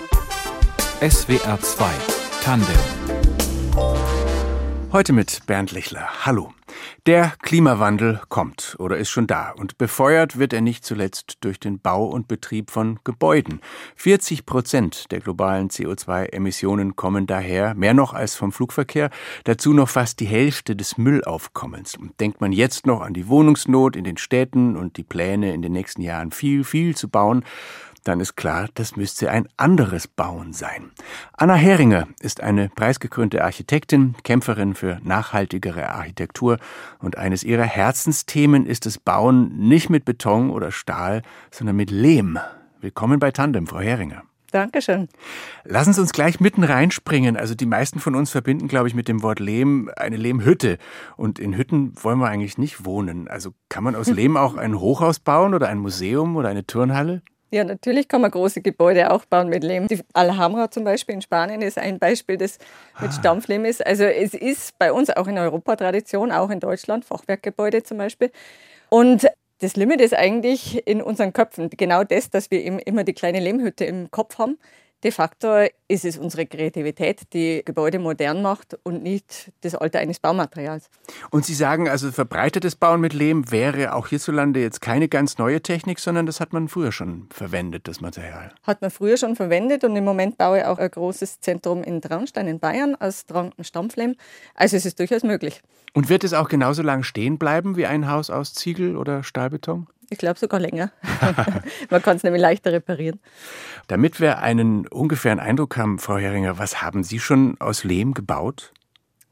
[0.00, 1.90] SWR 2
[2.42, 2.74] Tandem.
[4.92, 6.08] Heute mit Bernd Lichler.
[6.24, 6.54] Hallo.
[7.06, 11.80] Der Klimawandel kommt oder ist schon da und befeuert wird er nicht zuletzt durch den
[11.80, 13.60] Bau und Betrieb von Gebäuden.
[13.96, 19.10] 40 Prozent der globalen CO2-Emissionen kommen daher, mehr noch als vom Flugverkehr,
[19.44, 21.96] dazu noch fast die Hälfte des Müllaufkommens.
[21.96, 25.62] Und denkt man jetzt noch an die Wohnungsnot in den Städten und die Pläne in
[25.62, 27.44] den nächsten Jahren viel, viel zu bauen,
[28.04, 30.90] dann ist klar, das müsste ein anderes Bauen sein.
[31.32, 36.58] Anna Heringer ist eine preisgekrönte Architektin, Kämpferin für nachhaltigere Architektur
[36.98, 42.38] und eines ihrer Herzensthemen ist das Bauen nicht mit Beton oder Stahl, sondern mit Lehm.
[42.80, 44.22] Willkommen bei Tandem, Frau Heringer.
[44.50, 45.08] Dankeschön.
[45.64, 47.36] Lassen Sie uns gleich mitten reinspringen.
[47.36, 50.78] Also die meisten von uns verbinden, glaube ich, mit dem Wort Lehm eine Lehmhütte.
[51.16, 53.28] Und in Hütten wollen wir eigentlich nicht wohnen.
[53.28, 57.22] Also kann man aus Lehm auch ein Hochhaus bauen oder ein Museum oder eine Turnhalle?
[57.52, 59.88] Ja, natürlich kann man große Gebäude auch bauen mit Lehm.
[59.88, 62.58] Die Alhambra zum Beispiel in Spanien ist ein Beispiel, das
[63.00, 63.12] mit ah.
[63.12, 63.84] Stampflehm ist.
[63.84, 68.30] Also es ist bei uns auch in Europa Tradition, auch in Deutschland, Fachwerkgebäude zum Beispiel.
[68.88, 69.26] Und
[69.58, 71.70] das Limit ist eigentlich in unseren Köpfen.
[71.70, 74.56] Genau das, dass wir eben immer die kleine Lehmhütte im Kopf haben,
[75.02, 80.20] De facto ist es unsere Kreativität, die Gebäude modern macht und nicht das Alter eines
[80.20, 80.90] Baumaterials.
[81.30, 85.62] Und Sie sagen also, verbreitetes Bauen mit Lehm wäre auch hierzulande jetzt keine ganz neue
[85.62, 88.52] Technik, sondern das hat man früher schon verwendet, das Material.
[88.62, 92.02] Hat man früher schon verwendet und im Moment baue ich auch ein großes Zentrum in
[92.02, 93.24] Traunstein in Bayern aus
[93.62, 94.16] Stampflehm.
[94.54, 95.62] Also es ist durchaus möglich.
[95.94, 99.88] Und wird es auch genauso lang stehen bleiben wie ein Haus aus Ziegel oder Stahlbeton?
[100.10, 100.90] Ich glaube sogar länger.
[101.90, 103.20] Man kann es nämlich leichter reparieren.
[103.86, 108.72] Damit wir einen ungefähren Eindruck haben, Frau Heringer, was haben Sie schon aus Lehm gebaut?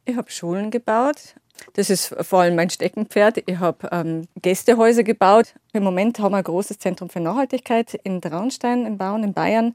[0.04, 1.34] Ich habe Schulen gebaut.
[1.74, 3.42] Das ist vor allem mein Steckenpferd.
[3.46, 5.54] Ich habe ähm, Gästehäuser gebaut.
[5.72, 9.74] Im Moment haben wir ein großes Zentrum für Nachhaltigkeit in Traunstein im Bauen in Bayern.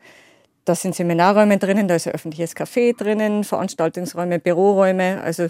[0.66, 5.22] Da sind Seminarräume drinnen, da ist ein öffentliches Café drinnen, Veranstaltungsräume, Büroräume.
[5.22, 5.50] Also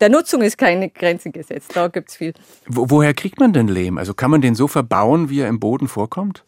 [0.00, 1.72] der Nutzung ist keine Grenze gesetzt.
[1.74, 2.32] Da gibt es viel.
[2.66, 3.98] Wo, woher kriegt man denn Lehm?
[3.98, 6.44] Also kann man den so verbauen, wie er im Boden vorkommt?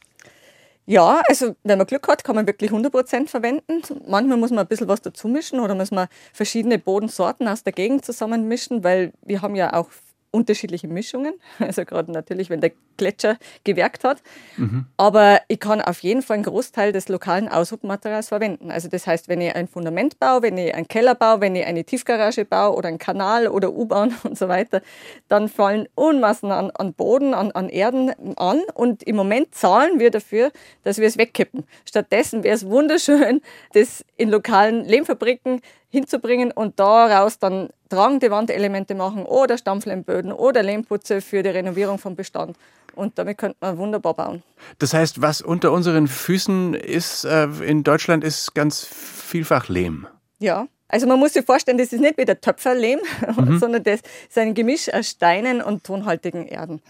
[0.85, 3.83] Ja, also wenn man Glück hat, kann man wirklich 100% verwenden.
[4.09, 7.73] Manchmal muss man ein bisschen was dazu mischen oder muss man verschiedene Bodensorten aus der
[7.73, 9.89] Gegend zusammenmischen, weil wir haben ja auch
[10.33, 11.35] unterschiedliche Mischungen.
[11.73, 14.23] Also gerade natürlich, wenn der Gletscher gewerkt hat.
[14.57, 14.87] Mhm.
[14.97, 18.71] Aber ich kann auf jeden Fall einen Großteil des lokalen Aushubmaterials verwenden.
[18.71, 21.65] Also das heißt, wenn ich ein Fundament baue, wenn ich einen Keller baue, wenn ich
[21.65, 24.83] eine Tiefgarage baue oder einen Kanal oder U-Bahn und so weiter,
[25.29, 28.61] dann fallen Unmassen an, an Boden, an, an Erden an.
[28.75, 30.51] Und im Moment zahlen wir dafür,
[30.83, 31.65] dass wir es wegkippen.
[31.85, 33.41] Stattdessen wäre es wunderschön,
[33.73, 35.61] das in lokalen Lehmfabriken
[35.93, 42.17] hinzubringen und daraus dann tragende Wandelemente machen oder Stampflehmböden oder Lehmputze für die Renovierung vom
[42.17, 42.57] Bestand.
[42.95, 44.43] Und damit könnte man wunderbar bauen.
[44.79, 50.07] Das heißt, was unter unseren Füßen ist äh, in Deutschland, ist ganz vielfach Lehm.
[50.39, 53.01] Ja, also man muss sich vorstellen, das ist nicht wie der Töpferlehm,
[53.37, 53.59] mhm.
[53.61, 56.81] sondern das ist ein Gemisch aus Steinen und tonhaltigen Erden.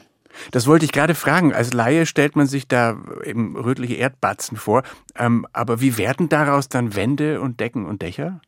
[0.52, 1.52] Das wollte ich gerade fragen.
[1.52, 4.82] Als Laie stellt man sich da eben rötliche Erdbatzen vor.
[5.16, 8.40] Ähm, aber wie werden daraus dann Wände und Decken und Dächer?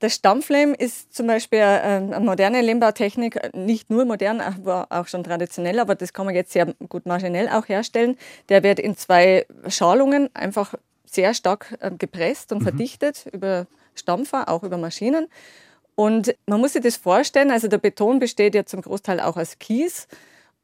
[0.00, 5.22] Der Stampflehm ist zum Beispiel ähm, eine moderne Lehmbautechnik, nicht nur modern, aber auch schon
[5.24, 8.16] traditionell, aber das kann man jetzt sehr gut maschinell auch herstellen.
[8.48, 10.74] Der wird in zwei Schalungen einfach
[11.04, 12.64] sehr stark ähm, gepresst und mhm.
[12.64, 15.26] verdichtet über Stampfer, auch über Maschinen.
[15.96, 19.58] Und man muss sich das vorstellen, also der Beton besteht ja zum Großteil auch aus
[19.58, 20.08] Kies.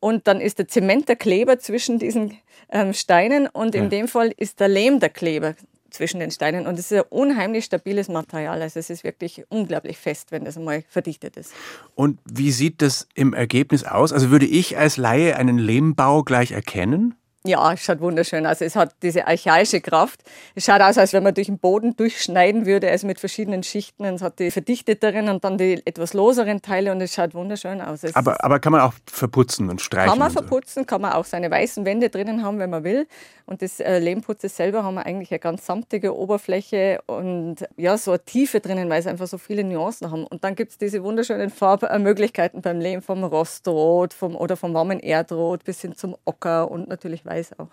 [0.00, 2.38] Und dann ist der Zement der Kleber zwischen diesen
[2.70, 5.54] ähm, Steinen und in dem Fall ist der Lehm der Kleber
[5.90, 6.66] zwischen den Steinen.
[6.66, 8.62] Und es ist ein unheimlich stabiles Material.
[8.62, 11.52] Also es ist wirklich unglaublich fest, wenn das einmal verdichtet ist.
[11.94, 14.12] Und wie sieht das im Ergebnis aus?
[14.12, 17.14] Also würde ich als Laie einen Lehmbau gleich erkennen?
[17.46, 18.60] Ja, es schaut wunderschön aus.
[18.60, 20.22] Es hat diese archaische Kraft.
[20.54, 24.04] Es schaut aus, als wenn man durch den Boden durchschneiden würde, also mit verschiedenen Schichten.
[24.04, 28.04] Es hat die verdichteteren und dann die etwas loseren Teile und es schaut wunderschön aus.
[28.14, 30.10] aber, aber kann man auch verputzen und streichen?
[30.10, 30.86] Kann man verputzen, so.
[30.86, 33.06] kann man auch seine weißen Wände drinnen haben, wenn man will.
[33.46, 38.10] Und das äh, Lehmputzes selber haben wir eigentlich eine ganz samtige Oberfläche und ja, so
[38.10, 40.26] eine Tiefe drinnen, weil es einfach so viele Nuancen haben.
[40.26, 44.98] Und dann gibt es diese wunderschönen Farbmöglichkeiten beim Lehm, vom Rostrot vom, oder vom warmen
[44.98, 47.68] Erdrot bis hin zum Ocker und natürlich weiß weiß auch.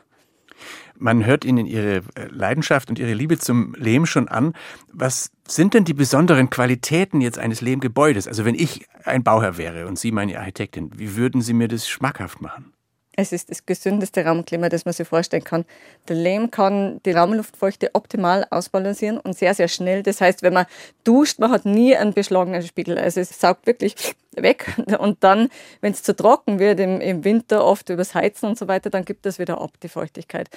[0.98, 4.54] Man hört Ihnen Ihre äh, Leidenschaft und Ihre Liebe zum Lehm schon an.
[4.92, 8.28] Was sind denn die besonderen Qualitäten jetzt eines Lehmgebäudes?
[8.28, 11.88] Also wenn ich ein Bauherr wäre und Sie meine Architektin, wie würden Sie mir das
[11.88, 12.74] schmackhaft machen?
[13.16, 15.66] Es ist das gesündeste Raumklima, das man sich vorstellen kann.
[16.08, 20.02] Der Lehm kann die Raumluftfeuchte optimal ausbalancieren und sehr, sehr schnell.
[20.02, 20.66] Das heißt, wenn man
[21.04, 22.98] duscht, man hat nie einen beschlagenen Spiegel.
[22.98, 24.74] Also es saugt wirklich weg.
[25.00, 25.50] Und dann,
[25.82, 29.06] wenn es zu trocken wird, im, im Winter oft übers Heizen und so weiter, dann
[29.06, 30.50] gibt es wieder ab, die Feuchtigkeit.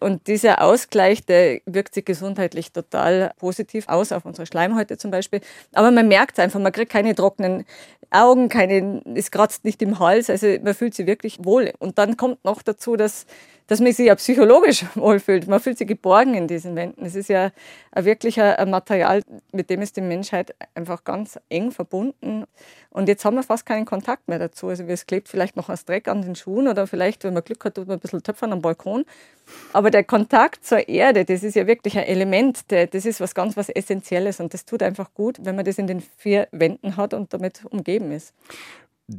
[0.00, 5.40] Und dieser Ausgleich, der wirkt sich gesundheitlich total positiv aus, auf unsere Schleimhäute zum Beispiel.
[5.72, 7.64] Aber man merkt einfach, man kriegt keine trockenen
[8.10, 11.72] Augen, keine, es kratzt nicht im Hals, also man fühlt sich wirklich wohl.
[11.78, 13.26] Und dann kommt noch dazu, dass
[13.66, 15.48] dass man sich ja psychologisch wohlfühlt.
[15.48, 17.04] Man fühlt sich geborgen in diesen Wänden.
[17.04, 17.50] Es ist ja
[17.94, 19.22] wirklich ein Material,
[19.52, 22.44] mit dem ist die Menschheit einfach ganz eng verbunden.
[22.90, 24.68] Und jetzt haben wir fast keinen Kontakt mehr dazu.
[24.68, 27.64] Also es klebt vielleicht noch als Dreck an den Schuhen oder vielleicht, wenn man Glück
[27.64, 29.04] hat, tut man ein bisschen Töpfern am Balkon.
[29.72, 33.56] Aber der Kontakt zur Erde, das ist ja wirklich ein Element, das ist was ganz
[33.56, 37.14] was Essentielles und das tut einfach gut, wenn man das in den vier Wänden hat
[37.14, 38.34] und damit umgeben ist.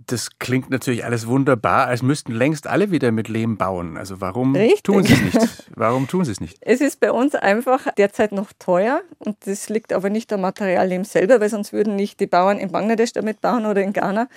[0.07, 3.97] Das klingt natürlich alles wunderbar, als müssten längst alle wieder mit Lehm bauen.
[3.97, 4.83] Also warum Richtig.
[4.83, 5.63] tun sie es nicht?
[5.75, 6.57] Warum tun sie es nicht?
[6.61, 10.87] Es ist bei uns einfach derzeit noch teuer und das liegt aber nicht am Material
[10.87, 14.27] Lehm selber, weil sonst würden nicht die Bauern in Bangladesch damit bauen oder in Ghana,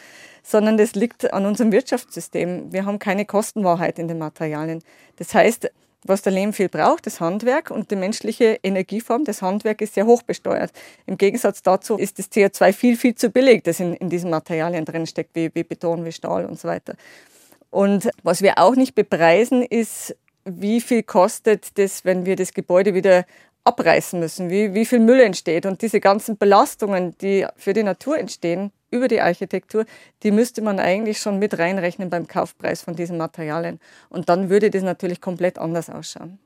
[0.42, 2.72] sondern das liegt an unserem Wirtschaftssystem.
[2.72, 4.82] Wir haben keine Kostenwahrheit in den Materialien.
[5.16, 5.70] Das heißt,
[6.08, 10.06] was der Lehm viel braucht, das Handwerk und die menschliche Energieform, das Handwerk ist sehr
[10.06, 10.72] hoch besteuert.
[11.06, 14.84] Im Gegensatz dazu ist das CO2 viel, viel zu billig, das in, in diesen Materialien
[14.84, 16.94] drin steckt, wie, wie Beton, wie Stahl und so weiter.
[17.70, 22.94] Und was wir auch nicht bepreisen, ist, wie viel kostet das, wenn wir das Gebäude
[22.94, 23.26] wieder
[23.64, 25.66] abreißen müssen, wie, wie viel Müll entsteht.
[25.66, 29.84] Und diese ganzen Belastungen, die für die Natur entstehen, über die Architektur,
[30.22, 33.80] die müsste man eigentlich schon mit reinrechnen beim Kaufpreis von diesen Materialien.
[34.08, 36.38] Und dann würde das natürlich komplett anders ausschauen.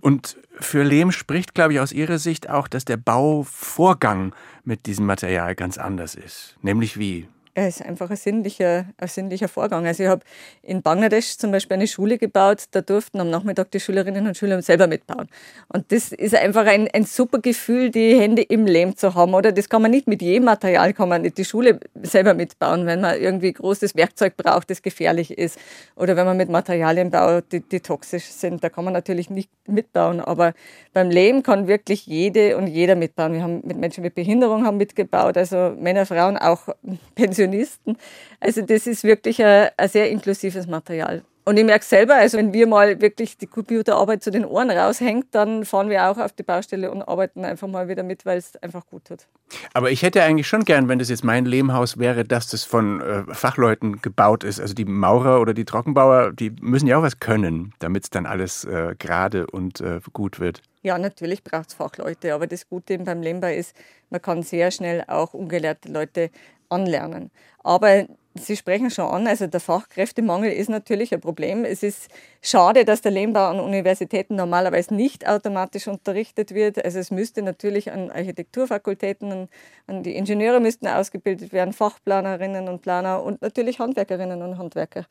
[0.00, 4.34] Und für Lehm spricht, glaube ich, aus Ihrer Sicht auch, dass der Bauvorgang
[4.64, 6.56] mit diesem Material ganz anders ist.
[6.60, 7.28] Nämlich wie?
[7.54, 9.86] Es ist einfach ein sinnlicher, ein sinnlicher Vorgang.
[9.86, 10.22] Also ich habe
[10.62, 14.62] in Bangladesch zum Beispiel eine Schule gebaut, da durften am Nachmittag die Schülerinnen und Schüler
[14.62, 15.28] selber mitbauen.
[15.68, 19.34] Und das ist einfach ein, ein super Gefühl, die Hände im Lehm zu haben.
[19.34, 22.86] Oder das kann man nicht mit jedem Material, kann man nicht die Schule selber mitbauen,
[22.86, 25.58] wenn man irgendwie großes Werkzeug braucht, das gefährlich ist.
[25.94, 29.50] Oder wenn man mit Materialien baut, die, die toxisch sind, da kann man natürlich nicht
[29.66, 30.22] mitbauen.
[30.22, 30.54] Aber
[30.94, 33.34] beim Lehm kann wirklich jede und jeder mitbauen.
[33.34, 36.68] Wir haben mit Menschen mit Behinderung haben mitgebaut, also Männer, Frauen, auch
[37.14, 37.96] Pensionisten Perfektionisten.
[38.40, 41.22] Also das ist wirklich ein, ein sehr inklusives Material.
[41.44, 45.26] Und ich merke selber, also wenn wir mal wirklich die Computerarbeit zu den Ohren raushängt,
[45.32, 48.54] dann fahren wir auch auf die Baustelle und arbeiten einfach mal wieder mit, weil es
[48.62, 49.26] einfach gut tut.
[49.74, 53.00] Aber ich hätte eigentlich schon gern, wenn das jetzt mein Lehmhaus wäre, dass das von
[53.00, 54.60] äh, Fachleuten gebaut ist.
[54.60, 58.24] Also die Maurer oder die Trockenbauer, die müssen ja auch was können, damit es dann
[58.24, 60.62] alles äh, gerade und äh, gut wird.
[60.82, 63.74] Ja, natürlich braucht es Fachleute, aber das Gute beim Lehmbau ist,
[64.10, 66.30] man kann sehr schnell auch ungelehrte Leute
[66.72, 67.30] anlernen.
[67.62, 71.66] Aber Sie sprechen schon an, also der Fachkräftemangel ist natürlich ein Problem.
[71.66, 72.08] Es ist
[72.40, 76.82] schade, dass der Lehmbau an Universitäten normalerweise nicht automatisch unterrichtet wird.
[76.82, 79.48] Also es müsste natürlich an Architekturfakultäten,
[79.86, 85.04] an die Ingenieure müssten ausgebildet werden, Fachplanerinnen und Planer und natürlich Handwerkerinnen und Handwerker.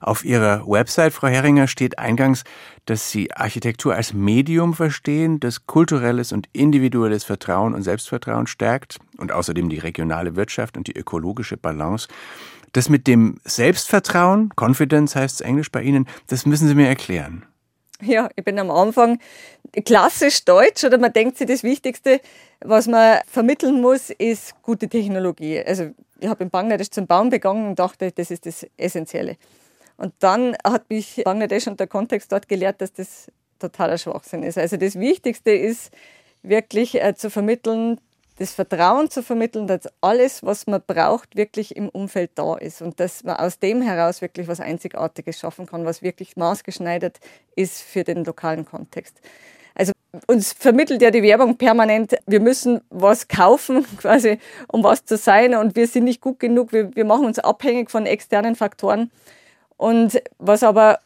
[0.00, 2.44] Auf Ihrer Website, Frau Heringer, steht eingangs,
[2.86, 9.30] dass Sie Architektur als Medium verstehen, das kulturelles und individuelles Vertrauen und Selbstvertrauen stärkt und
[9.30, 12.08] außerdem die regionale Wirtschaft und die ökologische Balance.
[12.72, 17.44] Das mit dem Selbstvertrauen, Confidence heißt es Englisch bei Ihnen, das müssen Sie mir erklären.
[18.00, 19.18] Ja, ich bin am Anfang
[19.84, 22.22] klassisch deutsch oder man denkt sich, das Wichtigste,
[22.60, 25.62] was man vermitteln muss, ist gute Technologie.
[25.62, 29.36] Also ich habe in Bangladesch zum Bauen begonnen und dachte, das ist das Essentielle.
[30.00, 34.56] Und dann hat mich Bangladesch und der Kontext dort gelehrt, dass das totaler Schwachsinn ist.
[34.56, 35.92] Also das Wichtigste ist
[36.42, 38.00] wirklich äh, zu vermitteln,
[38.38, 42.98] das Vertrauen zu vermitteln, dass alles, was man braucht, wirklich im Umfeld da ist und
[42.98, 47.20] dass man aus dem heraus wirklich was Einzigartiges schaffen kann, was wirklich maßgeschneidert
[47.54, 49.20] ist für den lokalen Kontext.
[49.74, 49.92] Also
[50.26, 54.38] uns vermittelt ja die Werbung permanent, wir müssen was kaufen, quasi,
[54.68, 57.90] um was zu sein und wir sind nicht gut genug, wir, wir machen uns abhängig
[57.90, 59.10] von externen Faktoren.
[59.80, 60.98] Und was aber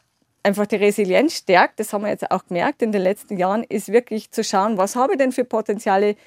[0.43, 3.87] einfach die Resilienz stärkt, das haben wir jetzt auch gemerkt in den letzten Jahren, ist
[3.87, 6.17] wirklich zu schauen, was habe ich denn für Potenziale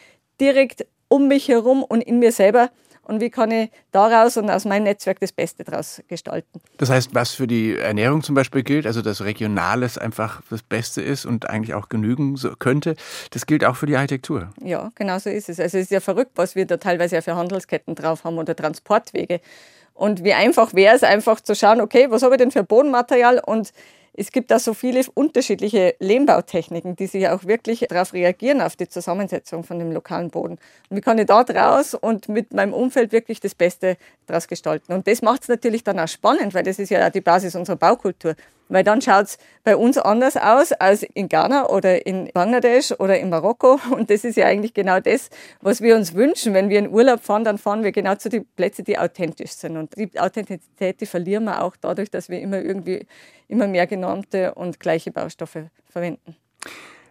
[0.40, 2.70] direkt um mich herum und in mir selber
[3.02, 6.62] und wie kann ich daraus und aus meinem Netzwerk das Beste daraus gestalten.
[6.78, 11.02] Das heißt, was für die Ernährung zum Beispiel gilt, also dass Regionales einfach das Beste
[11.02, 12.96] ist und eigentlich auch genügen könnte,
[13.30, 14.48] das gilt auch für die Architektur.
[14.62, 15.60] Ja, genau so ist es.
[15.60, 18.56] Also es ist ja verrückt, was wir da teilweise ja für Handelsketten drauf haben oder
[18.56, 19.42] Transportwege.
[19.98, 23.42] Und wie einfach wäre es einfach zu schauen, okay, was habe ich denn für Bodenmaterial
[23.44, 23.72] und
[24.14, 28.88] es gibt da so viele unterschiedliche Lehmbautechniken, die sich auch wirklich darauf reagieren, auf die
[28.88, 30.58] Zusammensetzung von dem lokalen Boden.
[30.88, 34.92] Und wie kann ich da draus und mit meinem Umfeld wirklich das Beste daraus gestalten?
[34.92, 37.56] Und das macht es natürlich dann auch spannend, weil das ist ja auch die Basis
[37.56, 38.34] unserer Baukultur.
[38.68, 43.18] Weil dann schaut es bei uns anders aus als in Ghana oder in Bangladesch oder
[43.18, 43.80] in Marokko.
[43.90, 46.54] Und das ist ja eigentlich genau das, was wir uns wünschen.
[46.54, 49.76] Wenn wir in Urlaub fahren, dann fahren wir genau zu den Plätzen, die authentisch sind.
[49.76, 53.06] Und die Authentizität, die verlieren wir auch dadurch, dass wir immer irgendwie
[53.48, 56.36] immer mehr genormte und gleiche Baustoffe verwenden.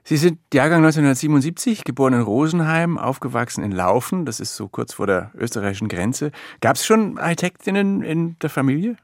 [0.03, 5.05] Sie sind Jahrgang 1977, geboren in Rosenheim, aufgewachsen in Laufen, das ist so kurz vor
[5.05, 6.31] der österreichischen Grenze.
[6.61, 8.95] Gab es schon Architektinnen in der Familie?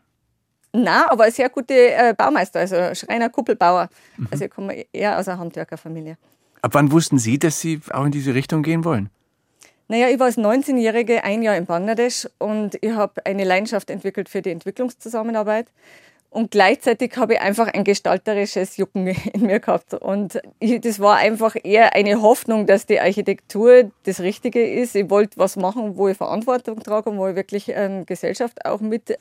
[0.75, 3.89] Na, aber sehr gute äh, Baumeister, also Schreiner, Kuppelbauer.
[4.17, 4.27] Mhm.
[4.31, 6.17] Also ich komme eher aus einer Handwerkerfamilie.
[6.63, 9.09] Ab wann wussten Sie, dass Sie auch in diese Richtung gehen wollen?
[9.87, 14.29] Naja, ich war als 19-Jährige ein Jahr in Bangladesch und ich habe eine Leidenschaft entwickelt
[14.29, 15.67] für die Entwicklungszusammenarbeit.
[16.31, 19.93] Und gleichzeitig habe ich einfach ein gestalterisches Jucken in mir gehabt.
[19.93, 24.95] Und ich, das war einfach eher eine Hoffnung, dass die Architektur das Richtige ist.
[24.95, 28.81] Ich wollte was machen, wo ich Verantwortung trage und wo ich wirklich ähm, Gesellschaft auch
[28.81, 29.19] mit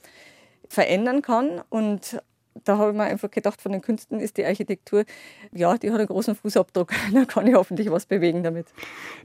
[0.72, 1.60] verändern kann.
[1.68, 2.20] Und
[2.64, 5.04] da habe ich mir einfach gedacht, von den Künsten ist die Architektur,
[5.52, 6.92] ja, die hat einen großen Fußabdruck.
[7.12, 8.66] Da kann ich hoffentlich was bewegen damit.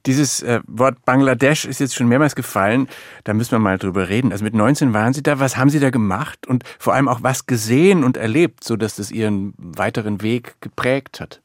[0.05, 2.87] Dieses äh, Wort Bangladesch ist jetzt schon mehrmals gefallen.
[3.23, 4.31] Da müssen wir mal drüber reden.
[4.31, 5.39] Also mit 19 waren Sie da.
[5.39, 6.47] Was haben Sie da gemacht?
[6.47, 11.41] Und vor allem auch was gesehen und erlebt, sodass das Ihren weiteren Weg geprägt hat?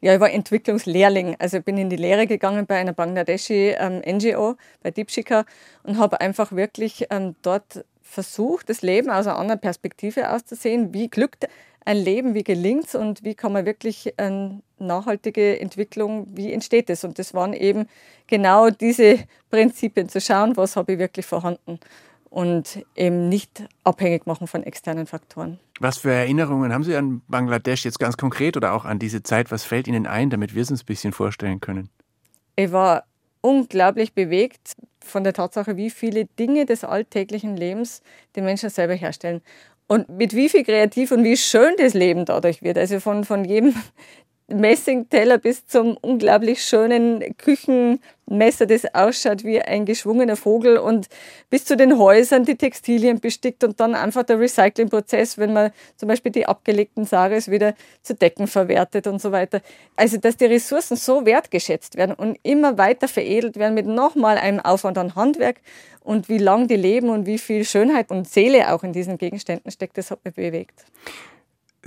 [0.00, 1.36] Ja, ich war Entwicklungslehrling.
[1.38, 5.44] Also ich bin in die Lehre gegangen bei einer Bangladeschi ähm, NGO, bei Deepshika
[5.82, 10.94] und habe einfach wirklich ähm, dort versucht, das Leben aus einer anderen Perspektive auszusehen.
[10.94, 11.46] Wie glückt
[11.84, 16.90] ein Leben, wie gelingt es und wie kann man wirklich eine nachhaltige Entwicklung, wie entsteht
[16.90, 17.04] es?
[17.04, 17.86] Und das waren eben
[18.26, 21.78] genau diese Prinzipien, zu schauen, was habe ich wirklich vorhanden
[22.30, 25.58] und eben nicht abhängig machen von externen Faktoren.
[25.80, 29.50] Was für Erinnerungen haben Sie an Bangladesch jetzt ganz konkret oder auch an diese Zeit?
[29.50, 31.88] Was fällt Ihnen ein, damit wir es uns ein bisschen vorstellen können?
[32.56, 33.04] Ich war
[33.40, 34.76] unglaublich bewegt
[35.08, 38.02] von der Tatsache, wie viele Dinge des alltäglichen Lebens
[38.36, 39.42] die Menschen selber herstellen.
[39.86, 42.76] Und mit wie viel kreativ und wie schön das Leben dadurch wird.
[42.76, 43.74] Also von, von jedem
[44.50, 51.08] Messingteller bis zum unglaublich schönen Küchenmesser, das ausschaut wie ein geschwungener Vogel und
[51.50, 56.08] bis zu den Häusern, die Textilien bestickt und dann einfach der Recyclingprozess, wenn man zum
[56.08, 59.60] Beispiel die abgelegten Saris wieder zu Decken verwertet und so weiter.
[59.96, 64.60] Also, dass die Ressourcen so wertgeschätzt werden und immer weiter veredelt werden mit nochmal einem
[64.60, 65.60] Aufwand an Handwerk
[66.00, 69.70] und wie lang die leben und wie viel Schönheit und Seele auch in diesen Gegenständen
[69.70, 70.86] steckt, das hat mich bewegt.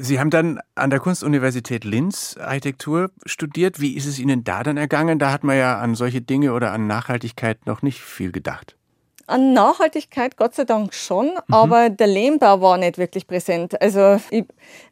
[0.03, 3.79] Sie haben dann an der Kunstuniversität Linz Architektur studiert.
[3.79, 5.20] Wie ist es Ihnen da dann ergangen?
[5.20, 8.75] Da hat man ja an solche Dinge oder an Nachhaltigkeit noch nicht viel gedacht.
[9.32, 11.54] An Nachhaltigkeit Gott sei Dank schon, mhm.
[11.54, 13.82] aber der Lehmbau war nicht wirklich präsent.
[13.82, 14.44] Also ich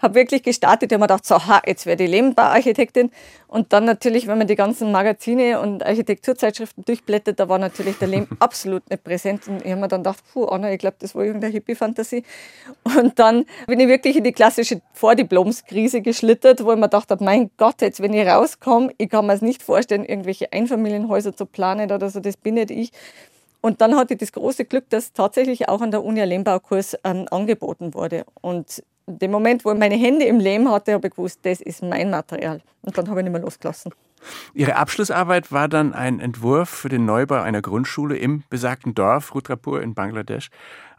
[0.02, 3.12] habe wirklich gestartet, habe mir gedacht, so, ha, jetzt werde ich Lehmbauarchitektin.
[3.50, 8.08] Und dann natürlich, wenn man die ganzen Magazine und Architekturzeitschriften durchblättert, da war natürlich der
[8.08, 9.48] Lehm absolut nicht präsent.
[9.48, 12.24] Und ich habe mir dann gedacht, puh, Anna, ich glaube, das war irgendeine Hippie-Fantasie.
[12.84, 17.24] Und dann bin ich wirklich in die klassische Vordiplomskrise geschlittert, wo ich mir gedacht habe,
[17.26, 21.46] mein Gott, jetzt wenn ich rauskomme, ich kann mir es nicht vorstellen, irgendwelche Einfamilienhäuser zu
[21.46, 22.92] planen oder so, das bin nicht ich.
[23.62, 26.98] Und dann hatte ich das große Glück, dass tatsächlich auch an der Uni ein Lehmbaukurs
[27.04, 28.26] ähm, angeboten wurde.
[28.42, 31.60] Und in dem Moment, wo ich meine Hände im Lehm hatte, habe ich gewusst, das
[31.62, 32.62] ist mein Material.
[32.82, 33.92] Und dann habe ich nicht mehr losgelassen.
[34.54, 39.82] Ihre Abschlussarbeit war dann ein Entwurf für den Neubau einer Grundschule im besagten Dorf Rudrapur
[39.82, 40.50] in Bangladesch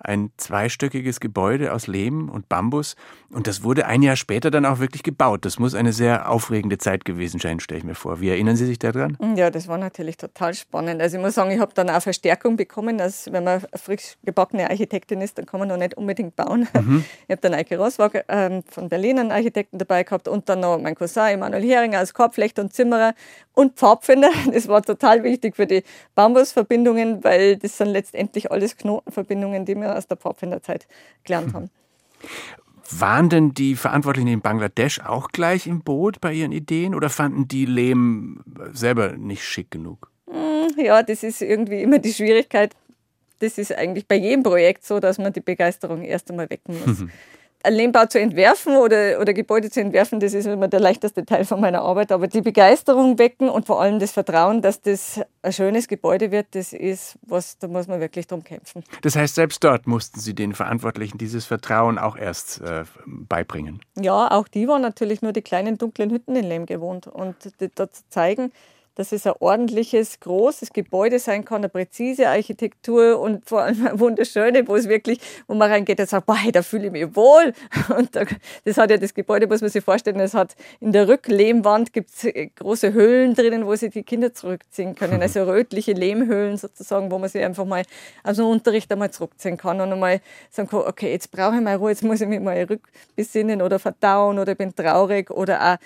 [0.02, 2.96] ein zweistöckiges Gebäude aus Lehm und Bambus.
[3.32, 5.44] Und das wurde ein Jahr später dann auch wirklich gebaut.
[5.44, 8.20] Das muss eine sehr aufregende Zeit gewesen sein, stelle ich mir vor.
[8.20, 9.16] Wie erinnern Sie sich daran?
[9.36, 11.00] Ja, das war natürlich total spannend.
[11.00, 12.98] Also ich muss sagen, ich habe dann auch Verstärkung bekommen.
[12.98, 16.68] Dass, wenn man frisch gebackene Architektin ist, dann kann man noch nicht unbedingt bauen.
[16.74, 17.04] Mhm.
[17.28, 20.80] Ich habe dann Eike Roswag ähm, von Berlin einen Architekten dabei gehabt und dann noch
[20.80, 23.14] mein Cousin Emanuel Heringer als Korbflechter und Zimmerer
[23.54, 24.30] und Pfadfinder.
[24.52, 29.89] Das war total wichtig für die Bambusverbindungen, weil das sind letztendlich alles Knotenverbindungen, die wir
[29.96, 30.86] aus der Pfadfinderzeit
[31.24, 31.70] gelernt haben.
[32.92, 37.46] Waren denn die Verantwortlichen in Bangladesch auch gleich im Boot bei ihren Ideen oder fanden
[37.46, 38.42] die Lehm
[38.72, 40.10] selber nicht schick genug?
[40.28, 42.74] Hm, ja, das ist irgendwie immer die Schwierigkeit.
[43.38, 47.04] Das ist eigentlich bei jedem Projekt so, dass man die Begeisterung erst einmal wecken muss.
[47.62, 51.44] einen Lehmbau zu entwerfen oder, oder Gebäude zu entwerfen, das ist immer der leichteste Teil
[51.44, 52.12] von meiner Arbeit.
[52.12, 56.48] Aber die Begeisterung wecken und vor allem das Vertrauen, dass das ein schönes Gebäude wird,
[56.52, 58.82] das ist was, da muss man wirklich drum kämpfen.
[59.02, 63.80] Das heißt, selbst dort mussten Sie den Verantwortlichen dieses Vertrauen auch erst äh, beibringen.
[64.00, 67.06] Ja, auch die waren natürlich nur die kleinen dunklen Hütten in Lehm gewohnt.
[67.06, 67.36] Und
[67.74, 68.52] dort zu zeigen,
[68.94, 73.98] dass es ein ordentliches, großes Gebäude sein kann, eine präzise Architektur und vor allem eine
[73.98, 77.52] wunderschöne, wo es wirklich, wo man reingeht und sagt, boah, da fühle ich mich wohl.
[77.96, 78.24] Und da,
[78.64, 82.10] das hat ja das Gebäude, muss man sich vorstellen, es hat in der Rücklehmwand gibt
[82.10, 87.18] es große Höhlen drinnen, wo sich die Kinder zurückziehen können, also rötliche Lehmhöhlen sozusagen, wo
[87.18, 87.82] man sich einfach mal
[88.22, 90.20] aus dem Unterricht einmal zurückziehen kann und einmal
[90.50, 93.78] sagen kann, okay, jetzt brauche ich mal Ruhe, jetzt muss ich mich mal rückbesinnen oder
[93.78, 95.76] verdauen oder bin traurig oder auch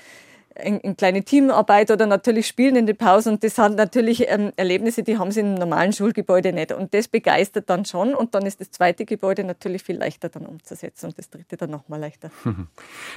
[0.56, 3.34] in kleine Teamarbeit oder natürlich spielen in den Pausen.
[3.34, 6.70] Und das sind natürlich ähm, Erlebnisse, die haben sie im normalen Schulgebäude nicht.
[6.72, 8.14] Und das begeistert dann schon.
[8.14, 11.70] Und dann ist das zweite Gebäude natürlich viel leichter dann umzusetzen und das dritte dann
[11.70, 12.30] nochmal leichter.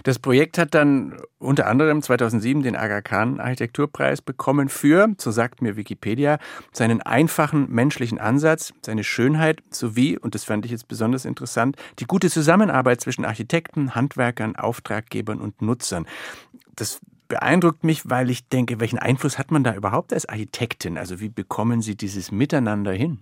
[0.04, 5.62] Das Projekt hat dann unter anderem 2007 den Aga Khan Architekturpreis bekommen für, so sagt
[5.62, 6.40] mir Wikipedia,
[6.72, 12.06] seinen einfachen menschlichen Ansatz, seine Schönheit sowie, und das fand ich jetzt besonders interessant, die
[12.06, 16.06] gute Zusammenarbeit zwischen Architekten, Handwerkern, Auftraggebern und Nutzern.
[16.78, 20.98] Das beeindruckt mich, weil ich denke, welchen Einfluss hat man da überhaupt als Architektin?
[20.98, 23.20] Also wie bekommen Sie dieses Miteinander hin?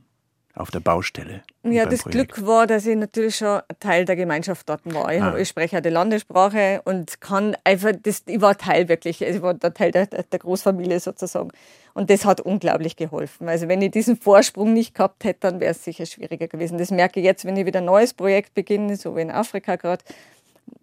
[0.56, 1.44] auf der Baustelle?
[1.64, 2.34] Ja, das Projekt?
[2.34, 5.14] Glück war, dass ich natürlich schon Teil der Gemeinschaft dort war.
[5.14, 5.38] Ich, ah.
[5.38, 9.54] ich spreche ja die Landessprache und kann einfach, das, ich war Teil wirklich, ich war
[9.54, 11.50] der Teil der, der Großfamilie sozusagen.
[11.94, 13.50] Und das hat unglaublich geholfen.
[13.50, 16.78] Also wenn ich diesen Vorsprung nicht gehabt hätte, dann wäre es sicher schwieriger gewesen.
[16.78, 19.76] Das merke ich jetzt, wenn ich wieder ein neues Projekt beginne, so wie in Afrika
[19.76, 20.04] gerade.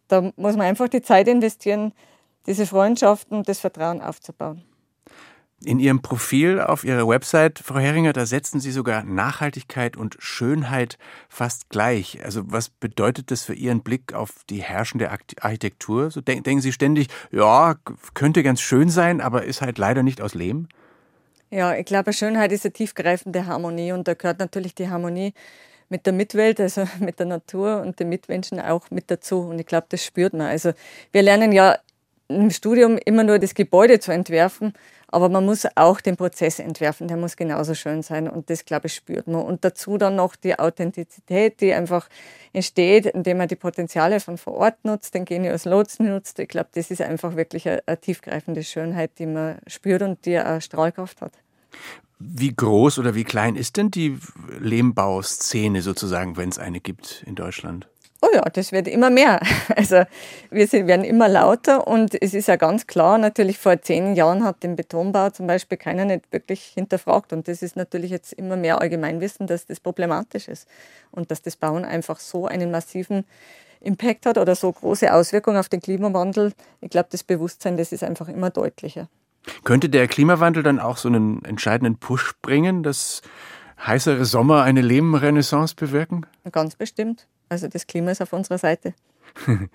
[0.09, 1.93] Da muss man einfach die Zeit investieren,
[2.47, 4.63] diese Freundschaften und das Vertrauen aufzubauen.
[5.65, 10.99] In Ihrem Profil auf Ihrer Website, Frau Heringer, da setzen Sie sogar Nachhaltigkeit und Schönheit
[11.29, 12.19] fast gleich.
[12.25, 15.09] Also was bedeutet das für Ihren Blick auf die herrschende
[15.41, 16.11] Architektur?
[16.11, 17.77] So denken, denken Sie ständig, ja,
[18.15, 20.67] könnte ganz schön sein, aber ist halt leider nicht aus Lehm?
[21.51, 25.33] Ja, ich glaube, Schönheit ist eine tiefgreifende Harmonie und da gehört natürlich die Harmonie
[25.91, 29.41] mit der Mitwelt, also mit der Natur und den Mitmenschen auch mit dazu.
[29.41, 30.49] Und ich glaube, das spürt man.
[30.49, 30.73] Also
[31.13, 31.79] wir lernen ja
[32.41, 34.73] im Studium immer nur das Gebäude zu entwerfen,
[35.09, 38.87] aber man muss auch den Prozess entwerfen, der muss genauso schön sein und das, glaube
[38.87, 39.43] ich, spürt man.
[39.43, 42.09] Und dazu dann noch die Authentizität, die einfach
[42.55, 46.39] entsteht, indem man die Potenziale von vor Ort nutzt, den Genius Lotsen nutzt.
[46.39, 50.39] Ich glaube, das ist einfach wirklich eine, eine tiefgreifende Schönheit, die man spürt und die
[50.39, 51.33] eine Strahlkraft hat.
[52.19, 54.17] Wie groß oder wie klein ist denn die
[54.61, 57.89] Lehmbauszene sozusagen, wenn es eine gibt in Deutschland?
[58.25, 59.41] Oh ja, das wird immer mehr.
[59.77, 60.05] Also
[60.51, 64.63] wir werden immer lauter und es ist ja ganz klar, natürlich vor zehn Jahren hat
[64.63, 68.81] den Betonbau zum Beispiel keiner nicht wirklich hinterfragt und das ist natürlich jetzt immer mehr
[68.81, 70.69] Allgemeinwissen, dass das problematisch ist
[71.11, 73.25] und dass das Bauen einfach so einen massiven
[73.81, 76.53] Impact hat oder so große Auswirkungen auf den Klimawandel.
[76.81, 79.09] Ich glaube, das Bewusstsein, das ist einfach immer deutlicher.
[79.65, 83.23] Könnte der Klimawandel dann auch so einen entscheidenden Push bringen, dass
[83.85, 86.27] heißere Sommer eine Lehmrenaissance bewirken?
[86.53, 87.27] Ganz bestimmt.
[87.53, 88.95] Also das Klima ist auf unserer Seite.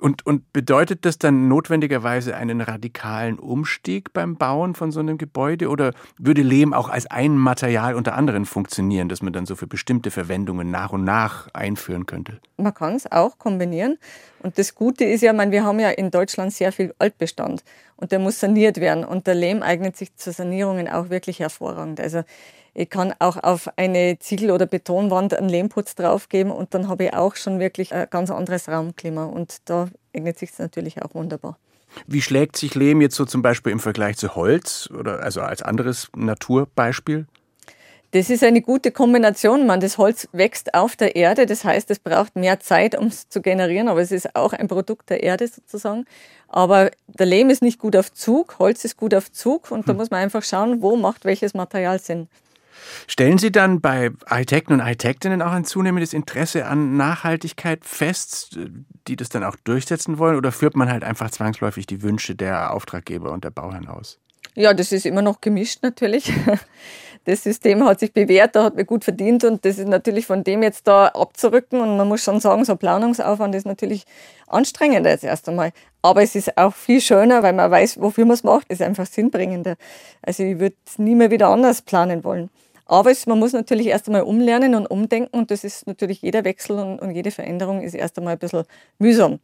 [0.00, 5.68] und, und bedeutet das dann notwendigerweise einen radikalen Umstieg beim Bauen von so einem Gebäude
[5.68, 9.66] oder würde Lehm auch als ein Material unter anderem funktionieren, das man dann so für
[9.66, 12.40] bestimmte Verwendungen nach und nach einführen könnte?
[12.56, 13.98] Man kann es auch kombinieren.
[14.42, 17.62] Und das Gute ist ja, man, wir haben ja in Deutschland sehr viel Altbestand
[17.96, 19.04] und der muss saniert werden.
[19.04, 22.00] Und der Lehm eignet sich zu Sanierungen auch wirklich hervorragend.
[22.00, 22.24] Also
[22.74, 27.14] ich kann auch auf eine Ziegel- oder Betonwand einen Lehmputz draufgeben und dann habe ich
[27.14, 29.24] auch schon wirklich ein ganz anderes Raumklima.
[29.24, 31.58] Und da eignet sich es natürlich auch wunderbar.
[32.06, 35.60] Wie schlägt sich Lehm jetzt so zum Beispiel im Vergleich zu Holz oder also als
[35.60, 37.26] anderes Naturbeispiel?
[38.12, 39.66] Das ist eine gute Kombination.
[39.66, 43.28] Man, das Holz wächst auf der Erde, das heißt, es braucht mehr Zeit, um es
[43.28, 46.04] zu generieren, aber es ist auch ein Produkt der Erde sozusagen.
[46.48, 49.92] Aber der Lehm ist nicht gut auf Zug, Holz ist gut auf Zug und da
[49.92, 49.96] hm.
[49.98, 52.28] muss man einfach schauen, wo macht welches Material Sinn.
[53.06, 58.58] Stellen Sie dann bei Architekten und Architektinnen auch ein zunehmendes Interesse an Nachhaltigkeit fest,
[59.08, 62.72] die das dann auch durchsetzen wollen, oder führt man halt einfach zwangsläufig die Wünsche der
[62.72, 64.18] Auftraggeber und der Bauherren aus?
[64.54, 66.32] Ja, das ist immer noch gemischt natürlich.
[67.24, 70.42] Das System hat sich bewährt, da hat mir gut verdient und das ist natürlich von
[70.42, 74.06] dem jetzt da abzurücken und man muss schon sagen, so Planungsaufwand ist natürlich
[74.48, 75.70] anstrengender jetzt erst einmal.
[76.02, 78.66] Aber es ist auch viel schöner, weil man weiß, wofür man es macht.
[78.68, 79.76] Es ist einfach sinnbringender.
[80.20, 82.50] Also ich würde nie mehr wieder anders planen wollen.
[82.92, 86.44] Aber es, man muss natürlich erst einmal umlernen und umdenken und das ist natürlich jeder
[86.44, 88.64] Wechsel und, und jede Veränderung ist erst einmal ein bisschen
[88.98, 89.38] mühsam.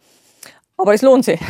[0.77, 1.41] Aber es lohnt sich.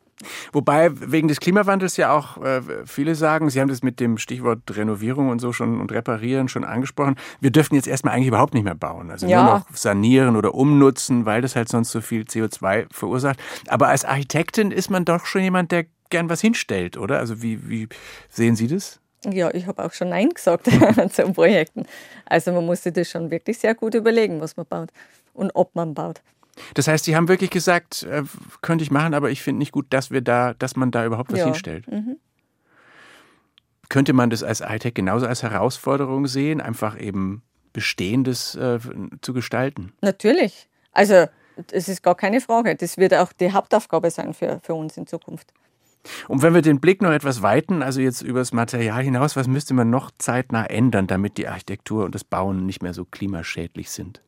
[0.54, 4.60] Wobei wegen des Klimawandels ja auch äh, viele sagen, Sie haben das mit dem Stichwort
[4.74, 8.64] Renovierung und so schon und Reparieren schon angesprochen, wir dürften jetzt erstmal eigentlich überhaupt nicht
[8.64, 9.10] mehr bauen.
[9.10, 9.42] Also ja.
[9.42, 13.38] nur noch sanieren oder umnutzen, weil das halt sonst so viel CO2 verursacht.
[13.68, 17.18] Aber als Architektin ist man doch schon jemand, der gern was hinstellt, oder?
[17.18, 17.88] Also wie, wie
[18.30, 19.01] sehen Sie das?
[19.30, 20.66] Ja, ich habe auch schon Nein gesagt
[21.12, 21.84] zu Projekten.
[22.26, 24.90] Also man muss sich das schon wirklich sehr gut überlegen, was man baut
[25.32, 26.22] und ob man baut.
[26.74, 28.24] Das heißt, Sie haben wirklich gesagt, äh,
[28.60, 31.32] könnte ich machen, aber ich finde nicht gut, dass wir da, dass man da überhaupt
[31.32, 31.46] was ja.
[31.46, 31.90] hinstellt.
[31.90, 32.16] Mhm.
[33.88, 38.78] Könnte man das als Hightech genauso als Herausforderung sehen, einfach eben Bestehendes äh,
[39.20, 39.92] zu gestalten?
[40.00, 40.68] Natürlich.
[40.92, 41.26] Also
[41.70, 42.74] es ist gar keine Frage.
[42.76, 45.52] Das wird auch die Hauptaufgabe sein für, für uns in Zukunft.
[46.28, 49.74] Und wenn wir den Blick noch etwas weiten, also jetzt übers Material hinaus, was müsste
[49.74, 54.22] man noch zeitnah ändern, damit die Architektur und das Bauen nicht mehr so klimaschädlich sind?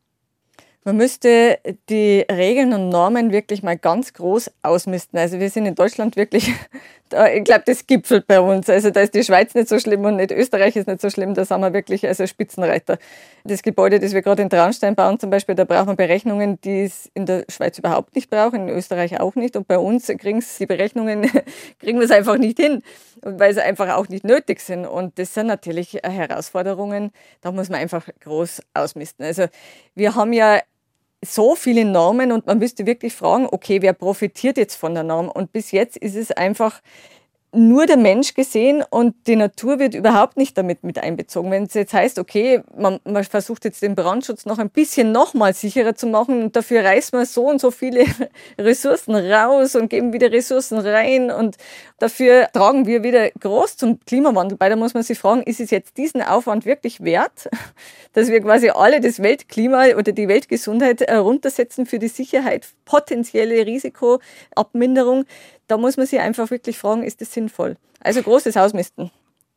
[0.87, 1.57] Man müsste
[1.89, 5.17] die Regeln und Normen wirklich mal ganz groß ausmisten.
[5.17, 6.53] Also wir sind in Deutschland wirklich,
[7.35, 8.69] ich glaube, das gipfelt bei uns.
[8.69, 11.33] Also da ist die Schweiz nicht so schlimm und nicht Österreich ist nicht so schlimm.
[11.33, 12.99] Da sind wir wirklich also Spitzenreiter.
[13.45, 16.83] Das Gebäude, das wir gerade in Traunstein bauen zum Beispiel, da braucht man Berechnungen, die
[16.83, 19.55] es in der Schweiz überhaupt nicht brauchen, in Österreich auch nicht.
[19.55, 21.23] Und bei uns kriegen die Berechnungen,
[21.79, 22.83] kriegen wir es einfach nicht hin,
[23.23, 24.85] weil sie einfach auch nicht nötig sind.
[24.85, 27.09] Und das sind natürlich Herausforderungen,
[27.41, 29.25] da muss man einfach groß ausmisten.
[29.25, 29.47] Also
[29.95, 30.59] wir haben ja
[31.23, 35.29] so viele Normen und man müsste wirklich fragen, okay, wer profitiert jetzt von der Norm?
[35.29, 36.81] Und bis jetzt ist es einfach
[37.55, 41.51] nur der Mensch gesehen und die Natur wird überhaupt nicht damit mit einbezogen.
[41.51, 45.53] Wenn es jetzt heißt, okay, man, man versucht jetzt den Brandschutz noch ein bisschen nochmal
[45.53, 48.05] sicherer zu machen und dafür reißt man so und so viele
[48.59, 51.57] Ressourcen raus und geben wieder Ressourcen rein und
[51.99, 54.69] dafür tragen wir wieder groß zum Klimawandel bei.
[54.69, 57.49] Da muss man sich fragen, ist es jetzt diesen Aufwand wirklich wert,
[58.13, 65.25] dass wir quasi alle das Weltklima oder die Weltgesundheit runtersetzen für die Sicherheit, potenzielle Risikoabminderung?
[65.67, 67.77] Da muss man sich einfach wirklich fragen, ist das sinnvoll?
[67.99, 69.11] Also großes Ausmisten.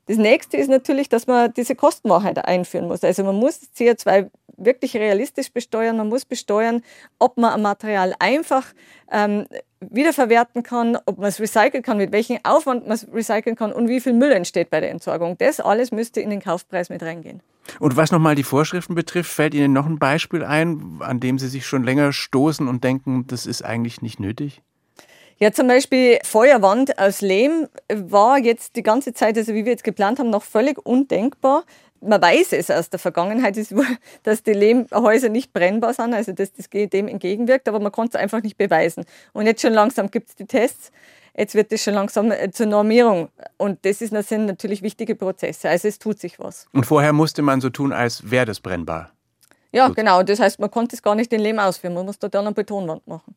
[0.06, 3.04] Das nächste ist natürlich, dass man diese Kostenwahrheit einführen muss.
[3.04, 5.98] Also man muss CO2 wirklich realistisch besteuern.
[5.98, 6.82] Man muss besteuern,
[7.18, 8.64] ob man ein Material einfach
[9.12, 9.46] ähm,
[9.80, 13.88] wiederverwerten kann, ob man es recyceln kann, mit welchem Aufwand man es recyceln kann und
[13.88, 15.36] wie viel Müll entsteht bei der Entsorgung.
[15.38, 17.42] Das alles müsste in den Kaufpreis mit reingehen.
[17.78, 21.48] Und was nochmal die Vorschriften betrifft, fällt Ihnen noch ein Beispiel ein, an dem Sie
[21.48, 24.62] sich schon länger stoßen und denken, das ist eigentlich nicht nötig?
[25.40, 29.84] Ja, zum Beispiel Feuerwand aus Lehm war jetzt die ganze Zeit, also wie wir jetzt
[29.84, 31.62] geplant haben, noch völlig undenkbar.
[32.00, 33.56] Man weiß es aus der Vergangenheit,
[34.24, 38.22] dass die Lehmhäuser nicht brennbar sind, also dass das dem entgegenwirkt, aber man konnte es
[38.22, 39.04] einfach nicht beweisen.
[39.32, 40.90] Und jetzt schon langsam gibt es die Tests.
[41.36, 43.28] Jetzt wird es schon langsam äh, zur Normierung.
[43.58, 45.68] Und das, ist, das sind natürlich wichtige Prozesse.
[45.68, 46.66] Also es tut sich was.
[46.72, 49.12] Und vorher musste man so tun, als wäre das brennbar.
[49.70, 49.96] Ja, Gut.
[49.96, 50.24] genau.
[50.24, 51.94] Das heißt, man konnte es gar nicht in Lehm ausführen.
[51.94, 53.36] Man musste dann eine Betonwand machen.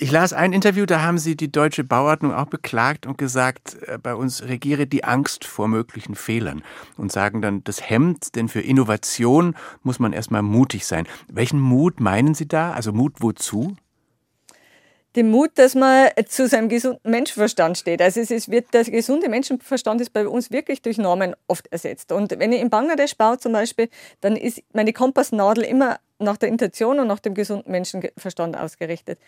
[0.00, 3.98] Ich las ein Interview, da haben Sie die deutsche Bauordnung auch beklagt und gesagt, äh,
[4.00, 6.62] bei uns regiere die Angst vor möglichen Fehlern
[6.96, 11.08] und sagen dann, das hemmt, denn für Innovation muss man erstmal mutig sein.
[11.26, 12.70] Welchen Mut meinen Sie da?
[12.74, 13.76] Also Mut wozu?
[15.16, 18.00] Den Mut, dass man zu seinem gesunden Menschenverstand steht.
[18.00, 22.12] Also es ist, wird, der gesunde Menschenverstand ist bei uns wirklich durch Normen oft ersetzt.
[22.12, 23.88] Und wenn ich in Bangladesch baue zum Beispiel,
[24.20, 29.18] dann ist meine Kompassnadel immer nach der Intention und nach dem gesunden Menschenverstand ausgerichtet.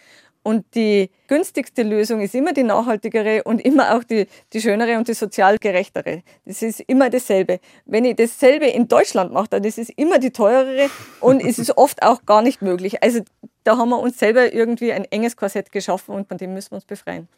[0.42, 5.09] Und die günstigste Lösung ist immer die nachhaltigere und immer auch die, die schönere und
[5.09, 6.22] die sozial gerechtere.
[6.46, 7.61] Das ist immer dasselbe.
[7.85, 11.76] Wenn ich dasselbe in Deutschland mache, dann ist es immer die teurere und es ist
[11.76, 13.03] oft auch gar nicht möglich.
[13.03, 13.20] Also
[13.64, 16.76] da haben wir uns selber irgendwie ein enges Korsett geschaffen und von dem müssen wir
[16.76, 17.29] uns befreien.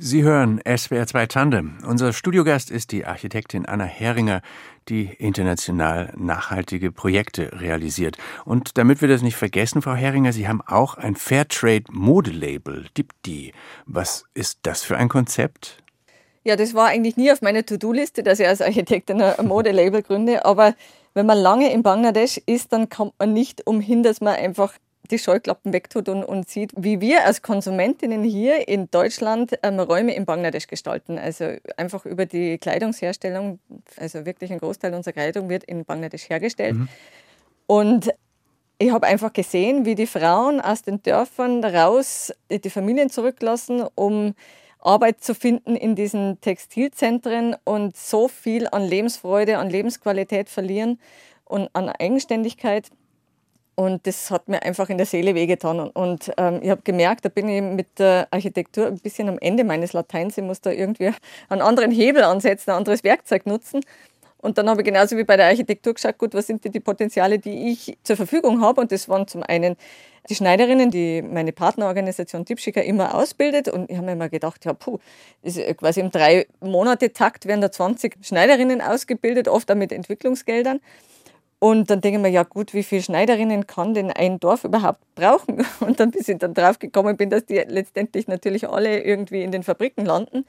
[0.00, 1.78] Sie hören SWR 2 Tandem.
[1.84, 4.42] Unser Studiogast ist die Architektin Anna Heringer,
[4.88, 8.16] die international nachhaltige Projekte realisiert.
[8.44, 13.52] Und damit wir das nicht vergessen, Frau Heringer, Sie haben auch ein Fairtrade Modelabel, DIPDI.
[13.86, 15.82] Was ist das für ein Konzept?
[16.44, 20.44] Ja, das war eigentlich nie auf meiner To-Do-Liste, dass ich als Architektin ein Modelabel gründe.
[20.44, 20.76] Aber
[21.14, 24.74] wenn man lange in Bangladesch ist, dann kommt man nicht umhin, dass man einfach
[25.10, 30.14] die Scheuklappen wegtut und, und sieht, wie wir als Konsumentinnen hier in Deutschland ähm, Räume
[30.14, 31.18] in Bangladesch gestalten.
[31.18, 33.58] Also einfach über die Kleidungsherstellung,
[33.96, 36.76] also wirklich ein Großteil unserer Kleidung wird in Bangladesch hergestellt.
[36.76, 36.88] Mhm.
[37.66, 38.10] Und
[38.78, 44.34] ich habe einfach gesehen, wie die Frauen aus den Dörfern raus die Familien zurücklassen, um
[44.78, 51.00] Arbeit zu finden in diesen Textilzentren und so viel an Lebensfreude, an Lebensqualität verlieren
[51.44, 52.90] und an Eigenständigkeit.
[53.78, 55.78] Und das hat mir einfach in der Seele wehgetan.
[55.78, 59.38] Und, und ähm, ich habe gemerkt, da bin ich mit der Architektur ein bisschen am
[59.38, 60.36] Ende meines Lateins.
[60.36, 61.12] Ich muss da irgendwie
[61.48, 63.82] einen anderen Hebel ansetzen, ein anderes Werkzeug nutzen.
[64.38, 67.38] Und dann habe ich genauso wie bei der Architektur geschaut, gut, was sind die Potenziale,
[67.38, 68.80] die ich zur Verfügung habe?
[68.80, 69.76] Und das waren zum einen
[70.28, 73.68] die Schneiderinnen, die meine Partnerorganisation Dipschicker immer ausbildet.
[73.68, 74.98] Und ich habe mir immer gedacht, ja, puh,
[75.76, 80.80] quasi im drei Monate Takt werden da 20 Schneiderinnen ausgebildet, oft auch mit Entwicklungsgeldern.
[81.60, 85.00] Und dann denke ich mir, ja gut, wie viele Schneiderinnen kann denn ein Dorf überhaupt
[85.16, 85.64] brauchen?
[85.80, 89.50] Und dann, bis ich dann drauf gekommen bin, dass die letztendlich natürlich alle irgendwie in
[89.50, 90.44] den Fabriken landen.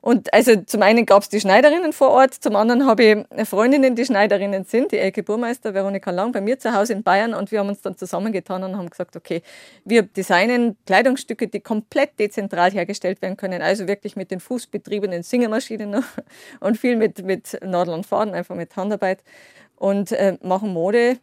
[0.00, 3.96] Und also zum einen gab es die Schneiderinnen vor Ort, zum anderen habe ich Freundinnen,
[3.96, 7.50] die Schneiderinnen sind, die Elke Burmeister, Veronika Lang, bei mir zu Hause in Bayern und
[7.50, 9.42] wir haben uns dann zusammengetan und haben gesagt, okay,
[9.84, 16.04] wir designen Kleidungsstücke, die komplett dezentral hergestellt werden können, also wirklich mit den fußbetriebenen Singermaschinen
[16.60, 19.18] und viel mit, mit Nadel und Faden, einfach mit Handarbeit
[19.78, 21.18] und äh, machen Mode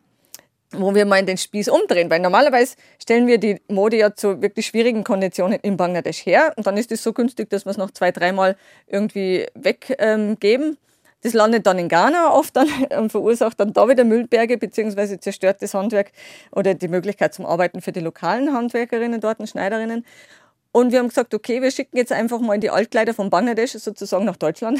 [0.71, 4.65] wo wir mal den Spieß umdrehen, weil normalerweise stellen wir die Mode ja zu wirklich
[4.67, 7.91] schwierigen Konditionen in Bangladesch her und dann ist es so günstig, dass wir es noch
[7.91, 8.55] zwei, dreimal
[8.87, 10.67] irgendwie weggeben.
[10.67, 10.77] Ähm,
[11.21, 12.67] das landet dann in Ghana oft dann
[12.99, 16.11] und verursacht dann da wieder Müllberge beziehungsweise zerstört das Handwerk
[16.51, 20.05] oder die Möglichkeit zum Arbeiten für die lokalen Handwerkerinnen dort und Schneiderinnen.
[20.75, 24.25] Und wir haben gesagt, okay, wir schicken jetzt einfach mal die Altkleider von Bangladesch sozusagen
[24.25, 24.77] nach Deutschland.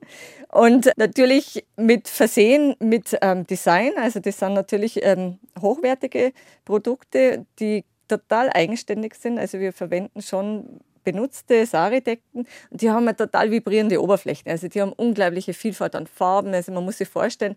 [0.52, 3.92] Und natürlich mit Versehen mit ähm, Design.
[3.96, 6.34] Also das sind natürlich ähm, hochwertige
[6.66, 9.38] Produkte, die total eigenständig sind.
[9.38, 14.50] Also wir verwenden schon benutzte Sari-Decken und die haben eine total vibrierende Oberfläche.
[14.50, 16.52] Also die haben unglaubliche Vielfalt an Farben.
[16.52, 17.56] Also man muss sich vorstellen,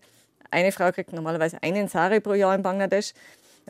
[0.50, 3.12] eine Frau kriegt normalerweise einen Sari pro Jahr in Bangladesch.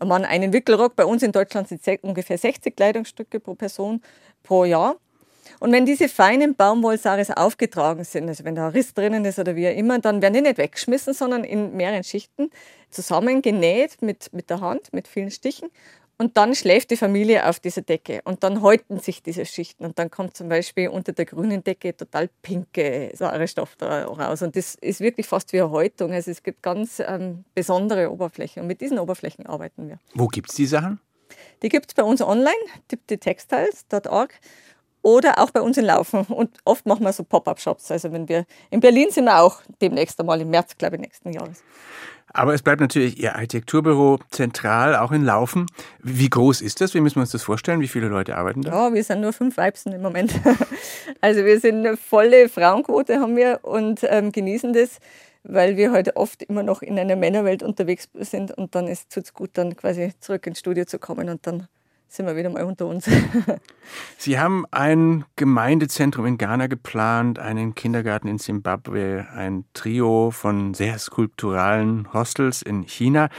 [0.04, 0.96] Mann einen Wickelrock.
[0.96, 4.02] Bei uns in Deutschland sind es ungefähr 60 Kleidungsstücke pro Person
[4.44, 4.96] pro Jahr.
[5.60, 9.56] Und wenn diese feinen Baumwollsaris aufgetragen sind, also wenn da ein Riss drinnen ist oder
[9.56, 12.50] wie auch immer, dann werden die nicht weggeschmissen, sondern in mehreren Schichten
[12.90, 15.70] zusammengenäht mit, mit der Hand, mit vielen Stichen.
[16.22, 19.98] Und dann schläft die Familie auf dieser Decke und dann häuten sich diese Schichten und
[19.98, 24.44] dann kommt zum Beispiel unter der grünen Decke total pinke Säurestoff da raus.
[24.44, 26.12] Und das ist wirklich fast wie eine Häutung.
[26.12, 29.98] Also es gibt ganz ähm, besondere Oberflächen und mit diesen Oberflächen arbeiten wir.
[30.14, 31.00] Wo gibt es die Sachen?
[31.64, 32.54] Die gibt es bei uns online,
[32.88, 34.40] tiptitextiles.org
[35.02, 36.22] oder auch bei uns in Laufen.
[36.26, 37.90] Und oft machen wir so Pop-up-Shops.
[37.90, 41.34] Also wenn wir in Berlin sind wir auch demnächst einmal im März, glaube ich, nächsten
[41.34, 41.64] Jahres.
[42.34, 45.66] Aber es bleibt natürlich Ihr Architekturbüro zentral, auch in Laufen.
[46.02, 46.94] Wie groß ist das?
[46.94, 47.82] Wie müssen wir uns das vorstellen?
[47.82, 48.72] Wie viele Leute arbeiten da?
[48.72, 50.34] Ja, wir sind nur fünf Weibsen im Moment.
[51.24, 54.98] Also wir sind eine volle Frauenquote haben wir und ähm, genießen das,
[55.44, 59.32] weil wir heute oft immer noch in einer Männerwelt unterwegs sind und dann ist es
[59.34, 61.68] gut, dann quasi zurück ins Studio zu kommen und dann
[62.12, 63.10] sind wir wieder mal unter uns.
[64.18, 71.00] Sie haben ein Gemeindezentrum in Ghana geplant, einen Kindergarten in Simbabwe, ein Trio von sehr
[71.00, 73.30] skulpturalen Hostels in China.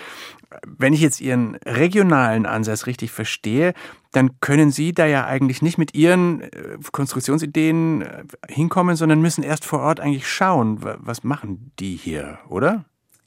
[0.66, 3.74] Wenn ich jetzt Ihren regionalen Ansatz richtig verstehe,
[4.10, 9.44] dann können Sie da ja eigentlich nicht mit Ihren äh, Konstruktionsideen äh, hinkommen, sondern müssen
[9.44, 12.86] erst vor Ort eigentlich schauen, was machen die hier, oder?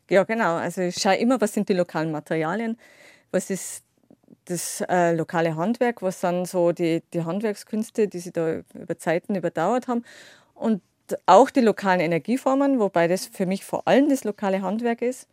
[0.10, 0.56] Ja, genau.
[0.56, 2.78] Also ich schaue immer, was sind die lokalen Materialien,
[3.32, 3.85] was ist
[4.46, 9.36] das äh, lokale Handwerk, was sind so die, die Handwerkskünste, die sie da über Zeiten
[9.36, 10.04] überdauert haben.
[10.54, 10.82] Und
[11.26, 15.28] auch die lokalen Energieformen, wobei das für mich vor allem das lokale Handwerk ist.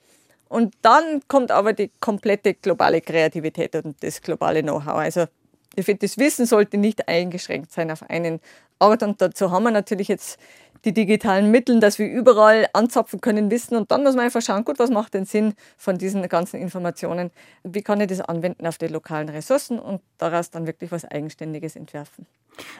[0.48, 4.96] Und dann kommt aber die komplette globale Kreativität und das globale Know-how.
[4.96, 5.26] Also
[5.76, 8.40] das Wissen sollte nicht eingeschränkt sein auf einen
[8.78, 9.02] Ort.
[9.02, 10.38] Und dazu haben wir natürlich jetzt
[10.84, 13.76] die digitalen Mittel, dass wir überall anzapfen können, wissen.
[13.76, 17.30] Und dann muss man einfach schauen, gut, was macht denn Sinn von diesen ganzen Informationen?
[17.62, 21.76] Wie kann ich das anwenden auf die lokalen Ressourcen und daraus dann wirklich was Eigenständiges
[21.76, 22.26] entwerfen?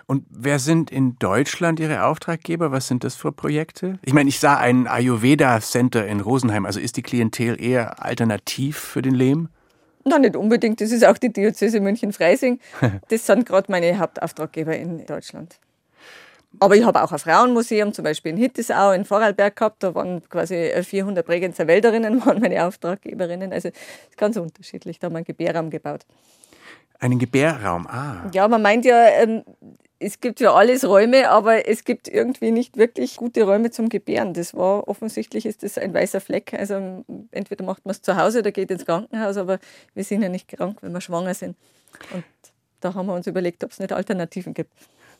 [0.06, 2.72] Und wer sind in Deutschland Ihre Auftraggeber?
[2.72, 3.98] Was sind das für Projekte?
[4.02, 6.66] Ich meine, ich sah ein Ayurveda-Center in Rosenheim.
[6.66, 9.48] Also ist die Klientel eher alternativ für den Lehm?
[10.04, 10.80] Na, nicht unbedingt.
[10.80, 12.58] Das ist auch die Diözese München-Freising.
[13.08, 15.58] Das sind gerade meine Hauptauftraggeber in Deutschland.
[16.60, 19.82] Aber ich habe auch ein Frauenmuseum, zum Beispiel in Hittisau, in Vorarlberg gehabt.
[19.82, 23.52] Da waren quasi 400 Bregenzer Wälderinnen, waren meine Auftraggeberinnen.
[23.52, 23.70] Also
[24.16, 24.98] ganz unterschiedlich.
[24.98, 26.04] Da haben wir einen Gebärraum gebaut.
[26.98, 28.30] Einen Gebärraum, ah.
[28.32, 29.42] Ja, man meint ja, ähm,
[30.02, 34.34] es gibt ja alles Räume, aber es gibt irgendwie nicht wirklich gute Räume zum Gebären.
[34.34, 36.52] Das war offensichtlich ist das ein weißer Fleck.
[36.54, 39.58] Also entweder macht man es zu Hause oder geht ins Krankenhaus, aber
[39.94, 41.56] wir sind ja nicht krank, wenn wir schwanger sind.
[42.12, 42.24] Und
[42.80, 44.72] da haben wir uns überlegt, ob es nicht Alternativen gibt.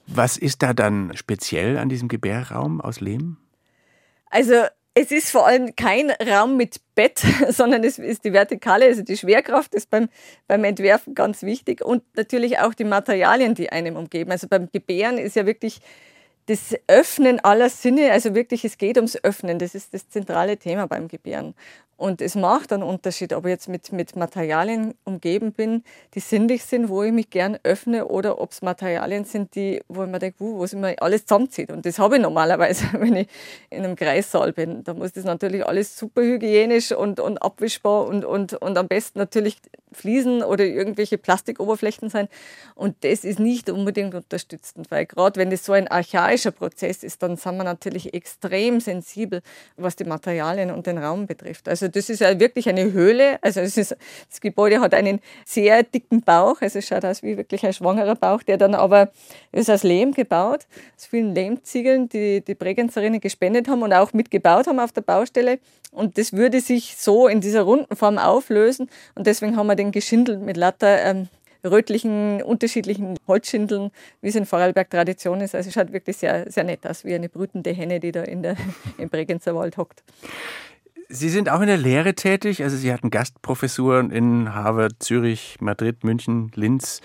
[0.07, 3.37] Was ist da dann speziell an diesem Gebärraum aus Lehm?
[4.31, 9.03] Also es ist vor allem kein Raum mit Bett, sondern es ist die Vertikale, also
[9.03, 10.09] die Schwerkraft ist beim,
[10.47, 14.31] beim Entwerfen ganz wichtig und natürlich auch die Materialien, die einem umgeben.
[14.31, 15.81] Also beim Gebären ist ja wirklich
[16.47, 20.89] das Öffnen aller Sinne, also wirklich, es geht ums Öffnen, das ist das zentrale Thema
[20.89, 21.55] beim Gebären.
[21.97, 26.65] Und es macht einen Unterschied, ob ich jetzt mit, mit Materialien umgeben bin, die sinnlich
[26.65, 30.19] sind, wo ich mich gern öffne, oder ob es Materialien sind, die, wo ich mir
[30.19, 31.71] denke, wo es immer alles zusammenzieht.
[31.71, 33.29] Und das habe ich normalerweise, wenn ich
[33.71, 34.85] in einem Kreissaal bin.
[34.85, 39.19] Da muss das natürlich alles super hygienisch und, und abwischbar und, und, und am besten
[39.19, 39.59] natürlich
[39.93, 42.29] Fliesen oder irgendwelche Plastikoberflächen sein.
[42.75, 47.03] Und das ist nicht unbedingt unterstützend, weil gerade wenn das so ein archaisch physikalischer Prozess
[47.03, 49.43] ist, dann sind wir natürlich extrem sensibel,
[49.77, 51.69] was die Materialien und den Raum betrifft.
[51.69, 53.39] Also das ist ja wirklich eine Höhle.
[53.43, 53.97] Also es ist,
[54.29, 56.61] das Gebäude hat einen sehr dicken Bauch.
[56.61, 59.11] Also es schaut aus wie wirklich ein schwangerer Bauch, der dann aber
[59.53, 64.67] ist aus Lehm gebaut, aus vielen Lehmziegeln, die die Bregenzerinnen gespendet haben und auch mitgebaut
[64.67, 65.59] haben auf der Baustelle.
[65.91, 68.89] Und das würde sich so in dieser runden Form auflösen.
[69.15, 71.29] Und deswegen haben wir den geschindelt mit lauter ähm,
[71.65, 75.55] rötlichen, unterschiedlichen Holzschindeln, wie es in Vorarlberg Tradition ist.
[75.55, 78.43] Also es schaut wirklich sehr, sehr nett aus, wie eine brütende Henne, die da in
[78.43, 78.57] der,
[78.99, 80.03] im Bregenzer Wald hockt.
[81.15, 82.63] Sie sind auch in der Lehre tätig.
[82.63, 87.03] Also Sie hatten Gastprofessuren in Harvard, Zürich, Madrid, München, Linz.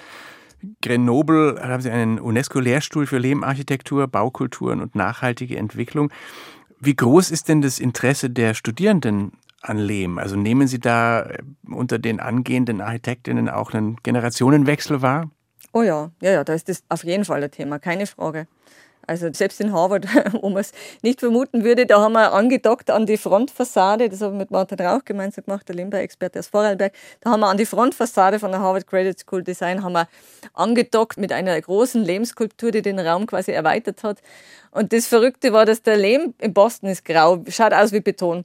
[0.82, 6.10] Grenoble da haben Sie einen UNESCO-Lehrstuhl für Lehmarchitektur, Baukulturen und nachhaltige Entwicklung.
[6.80, 10.20] Wie groß ist denn das Interesse der Studierenden an Lehm?
[10.20, 11.40] Also nehmen Sie da äh,
[11.70, 15.30] unter den angehenden Architektinnen auch einen Generationenwechsel wahr?
[15.74, 18.48] Oh ja, ja, ja, da ist das auf jeden Fall ein Thema, keine Frage.
[19.08, 20.06] Also selbst in Harvard,
[20.42, 24.34] wo man es nicht vermuten würde, da haben wir angedockt an die Frontfassade, das habe
[24.34, 27.66] ich mit Martin Rauch gemeinsam gemacht, der Limber-Experte aus Vorarlberg, da haben wir an die
[27.66, 30.10] Frontfassade von der Harvard Credit School Design haben wir
[30.54, 34.18] angedockt mit einer großen Lehmskulptur, die den Raum quasi erweitert hat.
[34.72, 38.44] Und das Verrückte war, dass der Lehm in Boston ist grau, schaut aus wie Beton.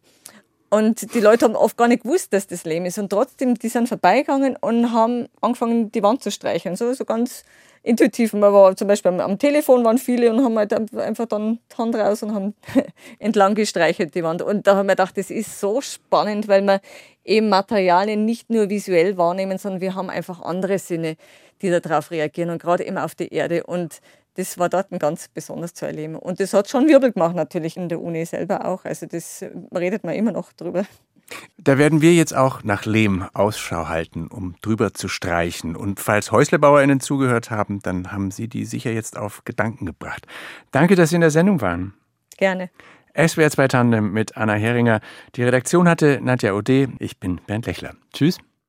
[0.70, 2.98] Und die Leute haben oft gar nicht gewusst, dass das Lehm ist.
[2.98, 6.77] Und trotzdem, die sind vorbeigegangen und haben angefangen, die Wand zu streichen.
[6.77, 7.44] So, so ganz
[7.83, 8.33] intuitiv.
[8.33, 11.95] Man war zum Beispiel am, Telefon waren viele und haben halt einfach dann die Hand
[11.95, 12.55] raus und haben
[13.18, 14.42] entlang gestreichelt die Wand.
[14.42, 16.81] Und da haben wir gedacht, das ist so spannend, weil wir
[17.25, 21.16] eben Materialien nicht nur visuell wahrnehmen, sondern wir haben einfach andere Sinne,
[21.61, 23.64] die darauf reagieren und gerade eben auf die Erde.
[23.64, 24.01] Und
[24.35, 26.16] das war dort ganz besonders zu erleben.
[26.16, 28.85] Und das hat schon Wirbel gemacht, natürlich in der Uni selber auch.
[28.85, 30.85] Also das redet man immer noch drüber.
[31.59, 35.77] Da werden wir jetzt auch nach Lehm Ausschau halten, um drüber zu streichen.
[35.77, 40.27] Und falls HäuslebauerInnen zugehört haben, dann haben Sie die sicher jetzt auf Gedanken gebracht.
[40.73, 41.95] Danke, dass Sie in der Sendung waren.
[42.37, 42.71] Gerne.
[43.14, 45.01] SWR 2 Tandem mit Anna Heringer.
[45.37, 46.88] Die Redaktion hatte Nadja Ode.
[46.99, 47.95] Ich bin Bernd Lechler.
[48.12, 48.38] Tschüss.